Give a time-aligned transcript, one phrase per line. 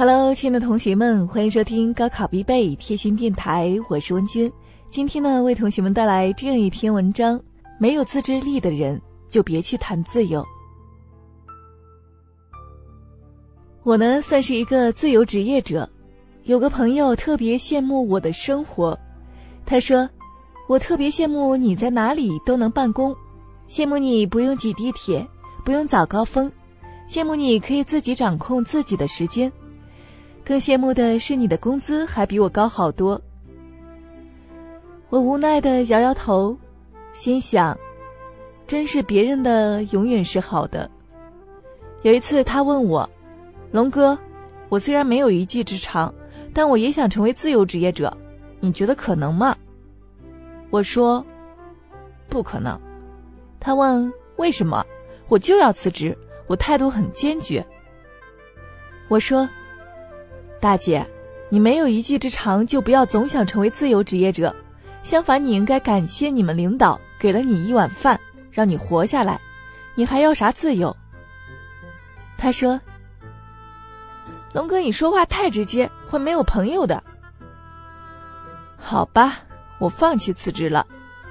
[0.00, 4.50] Hello，亲爱的同学们，欢迎收听高考必备贴心电台，我是温君。
[4.88, 7.38] 今天呢，为同学们带来这样一篇文章：
[7.78, 10.42] 没有自制力的人，就别去谈自由。
[13.82, 15.86] 我呢，算是一个自由职业者。
[16.44, 18.98] 有个朋友特别羡慕我的生活，
[19.66, 20.08] 他说
[20.66, 23.14] ：“我特别羡慕你在哪里都能办公，
[23.68, 25.28] 羡慕你不用挤地铁，
[25.62, 26.50] 不用早高峰，
[27.06, 29.52] 羡慕你可以自己掌控自己的时间。”
[30.50, 33.22] 更羡慕的是你的工资还比我高好多。
[35.08, 36.58] 我无奈的摇摇头，
[37.12, 37.78] 心想，
[38.66, 40.90] 真是别人的永远是好的。
[42.02, 43.08] 有一次他问我，
[43.70, 44.18] 龙哥，
[44.68, 46.12] 我虽然没有一技之长，
[46.52, 48.12] 但我也想成为自由职业者，
[48.58, 49.56] 你觉得可能吗？
[50.70, 51.24] 我说，
[52.28, 52.76] 不可能。
[53.60, 54.84] 他问为什么？
[55.28, 57.64] 我就要辞职，我态度很坚决。
[59.06, 59.48] 我说。
[60.60, 61.04] 大姐，
[61.48, 64.54] 你没有一技之长，就不要总想成为自由职业者。
[65.02, 69.40] 相反，你应该感谢你们领导给了你一碗饭，让你活下来。
[69.94, 70.94] 你还要啥自由？
[72.36, 72.78] 他说
[74.52, 77.02] ：“龙哥，你说话太直接，会没有朋友的。”
[78.76, 79.38] 好吧，
[79.78, 80.86] 我放弃辞职了，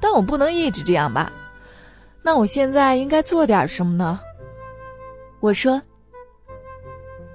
[0.00, 1.32] 但我不能一直这样吧？
[2.22, 4.18] 那我现在应该做点什么呢？
[5.38, 5.80] 我说：“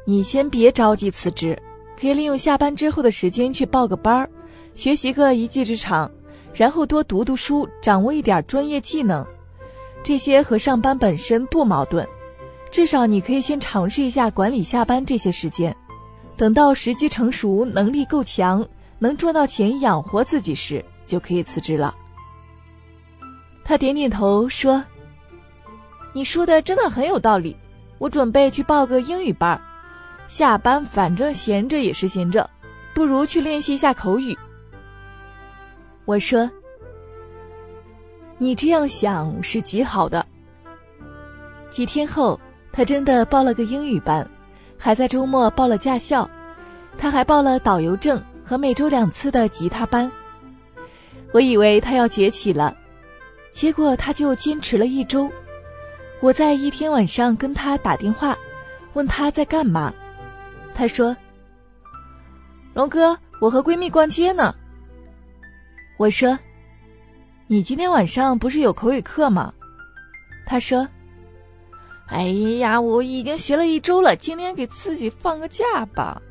[0.05, 1.57] 你先别着急辞职。”
[1.99, 4.29] 可以利用下班之后的时间去报个班儿，
[4.75, 6.09] 学习个一技之长，
[6.53, 9.25] 然后多读读书，掌握一点专业技能。
[10.03, 12.07] 这些和上班本身不矛盾，
[12.71, 15.75] 至少你可以先尝试一下管理下班这些时间。
[16.37, 18.65] 等到时机成熟，能力够强，
[18.99, 21.95] 能赚到钱养活自己时，就可以辞职了。
[23.65, 24.83] 他点点头说
[26.13, 27.57] ：“你说的真的很有道理，
[27.97, 29.61] 我准备去报个英语班儿。”
[30.27, 32.49] 下班反正闲着也是闲着，
[32.93, 34.37] 不如去练习一下口语。
[36.05, 36.49] 我说
[38.37, 40.25] ：“你这样想是极好的。”
[41.69, 42.39] 几天后，
[42.71, 44.27] 他真的报了个英语班，
[44.77, 46.29] 还在周末报了驾校，
[46.97, 50.11] 他还报了导游证和每周两次的吉他班。
[51.33, 52.75] 我以为他要崛起了，
[53.51, 55.29] 结果他就坚持了一周。
[56.19, 58.37] 我在一天晚上跟他打电话，
[58.93, 59.93] 问他在干嘛。
[60.77, 61.17] 他说
[62.75, 64.53] ：“龙哥，我和闺蜜逛街呢。”
[65.97, 66.37] 我说
[67.49, 69.51] ：“你今天晚上不是有口语课吗？”
[70.45, 70.87] 他说
[72.05, 72.27] ：“哎
[72.59, 76.21] 呀，我已经学了一周了，今天给自己放个假吧。”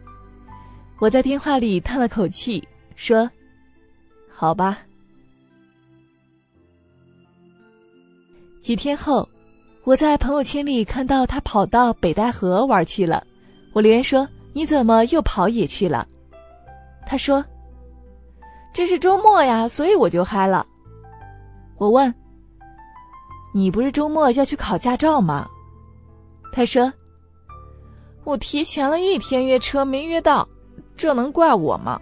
[1.01, 2.63] 我在电话里叹了口气，
[2.95, 3.29] 说
[4.33, 4.79] ：“好吧。”
[8.63, 9.29] 几天后，
[9.83, 13.27] 我在朋友圈里看到他跑到北戴河玩去了，
[13.73, 14.25] 我留言说。
[14.57, 16.09] 你怎么又跑野去了？
[17.05, 17.45] 他说
[18.73, 20.67] ：“这是周末呀，所以我就嗨了。”
[21.77, 22.15] 我问
[23.53, 25.47] ：“你不是周末要去考驾照吗？”
[26.51, 26.91] 他说
[28.25, 30.49] ：“我提前了一天约车没约到，
[30.97, 32.01] 这能怪我吗？”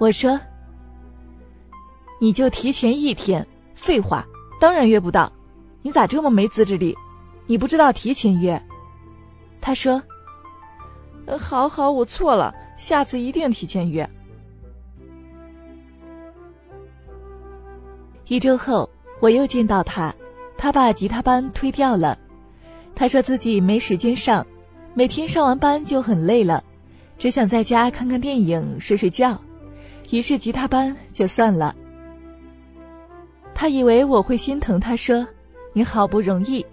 [0.00, 0.40] 我说
[2.22, 4.26] ：“你就提前一天，废话，
[4.58, 5.30] 当然约不到。
[5.82, 6.96] 你咋这么没自制力？
[7.44, 8.58] 你不知道提前约？”
[9.60, 10.02] 他说。
[11.38, 14.08] 好好，我错了，下次一定提前约。
[18.28, 18.88] 一周后，
[19.20, 20.14] 我又见到他，
[20.56, 22.18] 他把吉他班推掉了。
[22.94, 24.46] 他说自己没时间上，
[24.94, 26.62] 每天上完班就很累了，
[27.18, 29.38] 只想在家看看电影、睡睡觉，
[30.10, 31.74] 于是吉他班就算了。
[33.54, 35.26] 他以为我会心疼，他说
[35.72, 36.64] ：“你好不容易，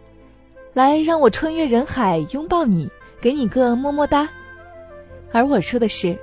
[0.73, 2.89] 来让我穿越人海拥抱你，
[3.21, 4.27] 给你个么么哒。”
[5.31, 6.17] 而我说的是，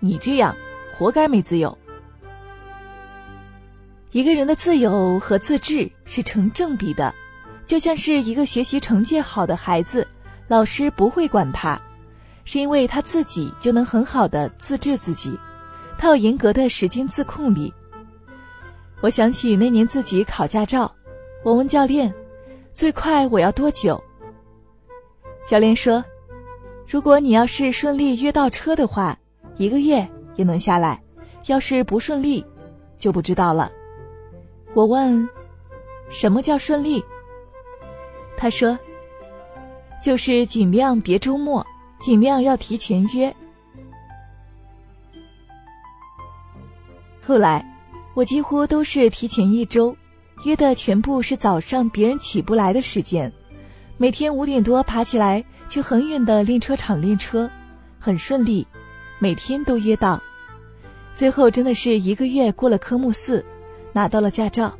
[0.00, 0.54] 你这样
[0.94, 1.76] 活该没自由。
[4.10, 7.14] 一个人的自由和自制是成正比的，
[7.66, 10.06] 就像是一个学习成绩好的孩子，
[10.48, 11.80] 老师不会管他，
[12.44, 15.38] 是因为他自己就能很好的自制自己，
[15.96, 17.72] 他有严格的时间自控力。
[19.00, 20.94] 我想起那年自己考驾照，
[21.42, 22.12] 我问教练，
[22.74, 24.02] 最快我要多久？
[25.46, 26.04] 教练说。
[26.88, 29.14] 如果你要是顺利约到车的话，
[29.58, 30.98] 一个月也能下来；
[31.46, 32.42] 要是不顺利，
[32.96, 33.70] 就不知道了。
[34.72, 35.28] 我问
[36.08, 37.04] ：“什么叫顺利？”
[38.38, 38.78] 他说
[40.02, 41.66] ：“就是尽量别周末，
[42.00, 43.36] 尽量要提前约。”
[47.22, 47.62] 后来，
[48.14, 49.94] 我几乎都是提前一周
[50.46, 53.30] 约的，全部是早上别人起不来的时间，
[53.98, 55.44] 每天五点多爬起来。
[55.68, 57.50] 去很远的练车场练车，
[57.98, 58.66] 很顺利，
[59.18, 60.20] 每天都约到。
[61.14, 63.44] 最后真的是一个月过了科目四，
[63.92, 64.72] 拿到了驾照。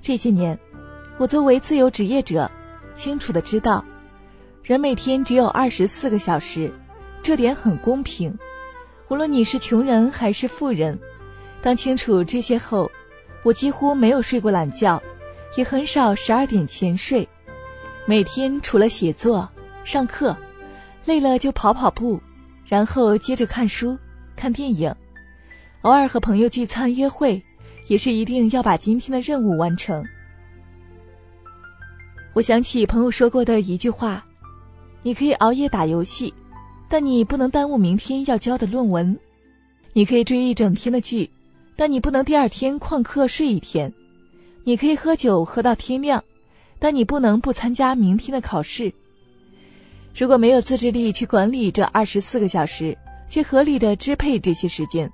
[0.00, 0.58] 这些年，
[1.18, 2.50] 我作为自由职业者，
[2.94, 3.84] 清楚的知道，
[4.64, 6.72] 人每天只有二十四个小时，
[7.22, 8.36] 这点很公平。
[9.08, 10.98] 无论你是穷人还是富人，
[11.60, 12.90] 当清楚这些后，
[13.42, 15.02] 我几乎没有睡过懒觉，
[15.56, 17.28] 也很少十二点前睡。
[18.06, 19.48] 每天除了写作、
[19.84, 20.36] 上课，
[21.04, 22.20] 累了就跑跑步，
[22.66, 23.96] 然后接着看书、
[24.34, 24.92] 看电影，
[25.82, 27.40] 偶尔和朋友聚餐约会，
[27.86, 30.04] 也是一定要把今天的任务完成。
[32.32, 34.24] 我想起朋友说过的一句话
[35.02, 36.32] ：“你可以熬夜打游戏。”
[36.92, 39.16] 但你不能耽误明天要交的论文，
[39.92, 41.30] 你可以追一整天的剧，
[41.76, 43.94] 但你不能第二天旷课睡一天。
[44.64, 46.24] 你可以喝酒喝到天亮，
[46.80, 48.92] 但你不能不参加明天的考试。
[50.12, 52.96] 如果没有自制力去管理这二十四个小时，
[53.28, 55.08] 去合理的支配这些时间，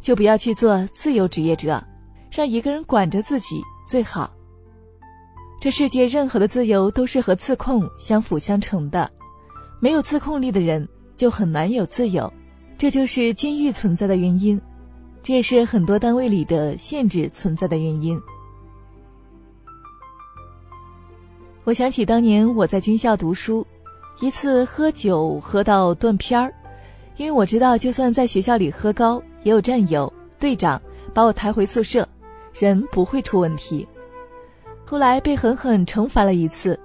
[0.00, 1.82] 就不要去做自由职业者，
[2.30, 4.32] 让一个人管着自己最好。
[5.60, 9.10] 这世界任何的自由都是和自控相辅相成的，
[9.80, 10.88] 没有自控力的人。
[11.16, 12.32] 就很难有自由，
[12.78, 14.60] 这就是监狱存在的原因，
[15.20, 18.16] 这也是很多单位里的限制存在的原因。
[21.68, 23.62] 我想起当年我在军校读书，
[24.22, 26.50] 一次喝酒喝到断片儿，
[27.18, 30.10] 因为我知道就算在学校里喝高，也有战友
[30.40, 30.80] 队长
[31.12, 32.08] 把我抬回宿舍，
[32.54, 33.86] 人不会出问题。
[34.86, 36.80] 后来被狠狠惩罚了一次，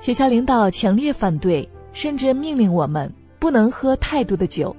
[0.00, 3.12] 学校领导强烈反对，甚至命令我们。
[3.40, 4.76] 不能喝太多的酒。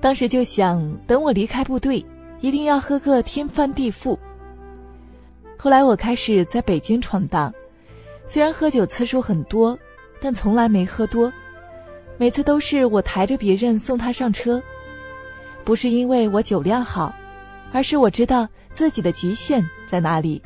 [0.00, 2.02] 当时就想，等我离开部队，
[2.40, 4.16] 一定要喝个天翻地覆。
[5.58, 7.52] 后来我开始在北京闯荡，
[8.26, 9.78] 虽然喝酒次数很多，
[10.20, 11.32] 但从来没喝多，
[12.18, 14.62] 每次都是我抬着别人送他上车。
[15.64, 17.14] 不是因为我酒量好，
[17.72, 20.40] 而是我知道自己的极限在哪里，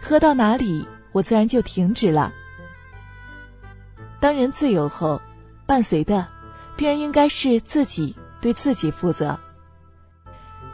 [0.00, 2.32] 喝到哪里，我自然就停止了。
[4.20, 5.20] 当人自由后。
[5.68, 6.24] 伴随的，
[6.76, 9.36] 必然应该是自己对自己负责。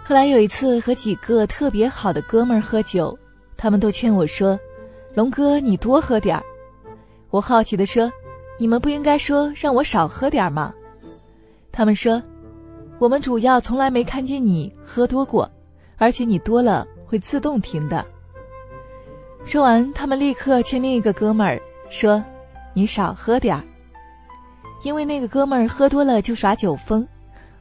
[0.05, 3.19] 后来有一次和几个特别好的哥们儿喝酒，
[3.57, 4.61] 他们都劝我说
[5.15, 6.43] ：“龙哥，你多喝点儿。”
[7.31, 8.11] 我好奇的说
[8.59, 10.75] ：“你们不应该说让我少喝点儿吗？”
[11.73, 12.23] 他们说
[13.01, 15.51] ：“我们主要从来没看见你喝多过，
[15.97, 18.05] 而且你多了会自动停的。”
[19.45, 21.61] 说完，他们立刻劝另一个哥们儿
[21.91, 22.23] 说
[22.75, 23.63] ：“你少喝点儿。”
[24.85, 27.07] 因为那个哥们儿喝多了就耍酒疯，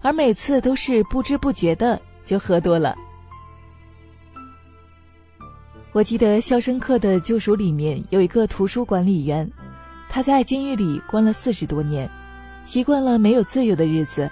[0.01, 2.95] 而每次都是不知不觉的就喝多了。
[5.93, 9.51] 我记得《肖申克的救赎》里面有一个图书管理员，
[10.07, 12.09] 他在监狱里关了四十多年，
[12.63, 14.31] 习惯了没有自由的日子，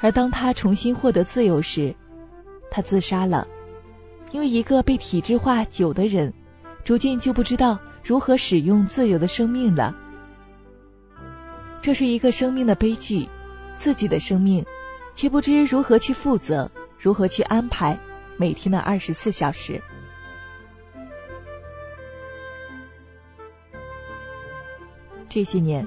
[0.00, 1.94] 而当他重新获得自由时，
[2.70, 3.48] 他自杀了，
[4.32, 6.30] 因为一个被体制化久的人，
[6.84, 9.96] 逐渐就不知道如何使用自由的生命了。
[11.80, 13.26] 这是一个生命的悲剧，
[13.76, 14.62] 自己的生命，
[15.14, 17.98] 却不知如何去负责，如何去安排
[18.36, 19.80] 每天的二十四小时。
[25.36, 25.86] 这些年，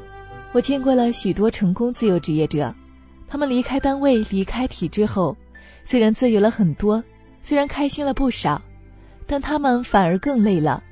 [0.51, 2.72] 我见过了许多成功自由职业者，
[3.27, 5.36] 他们离开单位、离开体制后，
[5.84, 7.03] 虽然自由了很多，
[7.41, 8.62] 虽然开心了不少，
[9.25, 10.84] 但他们反而更累了。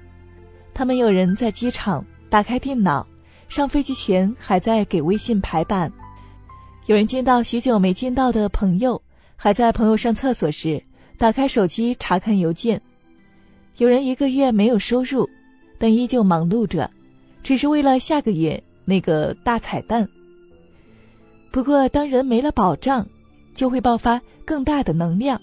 [0.74, 3.06] 他们有人在机场打开电脑。
[3.48, 5.94] 上飞机前还在给微信排版，
[6.88, 9.00] 有人见到许久没见到的朋友，
[9.36, 10.84] 还在朋友上厕所时
[11.20, 12.80] 打开手机查看邮件；
[13.78, 15.30] 有人一个月没有收入，
[15.78, 16.90] 但依旧忙碌着，
[17.48, 20.06] 只是为了下个月那个大彩蛋。
[21.50, 23.08] 不过，当人没了保障，
[23.54, 25.40] 就会爆发更大的能量。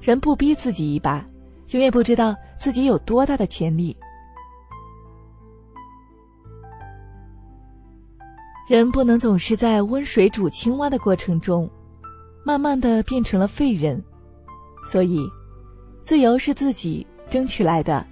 [0.00, 1.22] 人不逼自己一把，
[1.72, 3.94] 永远不知道自己有多大的潜力。
[8.66, 11.68] 人不能总是在温水煮青蛙的过程中，
[12.46, 14.02] 慢慢的变成了废人，
[14.86, 15.20] 所以，
[16.00, 18.06] 自由是自己争取来的。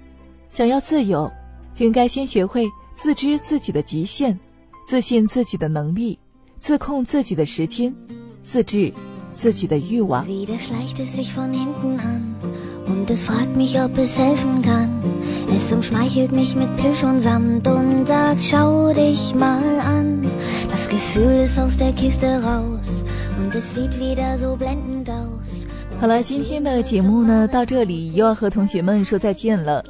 [0.50, 1.32] 想要自由，
[1.72, 2.68] 就应该先学会
[3.00, 4.36] 自知自己的极限，
[4.88, 6.18] 自信自己的能力，
[6.60, 7.94] 自控自己的时间，
[8.42, 8.92] 自制
[9.34, 10.26] 自己的欲望。
[26.00, 29.84] 好了，今天的节目呢，到这里又要和同学们说再见了。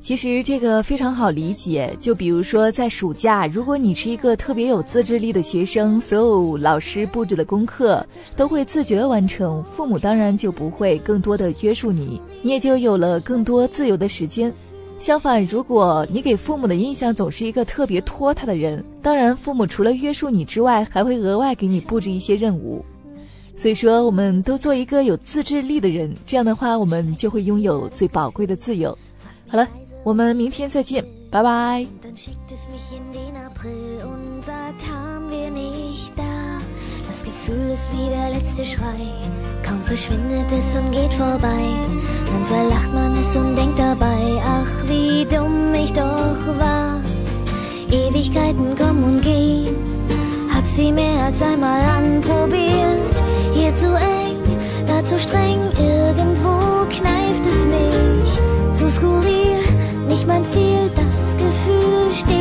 [0.00, 14.50] 其实这个非常好理解，就比如说在暑假，如果你是一个特别有自制力的学生，所有老师布置的功课都会自觉完成，父母当然就不会更多的约束你，你也就有了更多自由的时间。
[14.98, 22.82] 相反，如果你给父母的印象总是一个特别拖沓的人，当然父母除了约束你之外，还会额外给你布置一些任务。
[23.56, 28.96] 所以说，我们都做一个有自制力的人，这样的话，我们就会拥有最宝贵的自由。
[29.48, 29.68] 好了。
[30.07, 31.85] 我们明天再见，拜拜。
[37.09, 38.97] Das Gefühl ist wie der letzte Schrei.
[39.63, 41.63] Kaum verschwindet es und geht vorbei.
[42.25, 46.99] Dann verlacht man es und denkt dabei, ach wie dumm ich doch war.
[47.91, 49.75] Ewigkeiten kommen und gehen.
[50.53, 53.15] Hab sie mehr als einmal anprobiert.
[53.53, 54.41] Hier zu eng,
[54.87, 55.61] da zu streng.
[55.77, 55.86] Irgendwo
[60.28, 62.37] mein Ziel das Gefühl steht.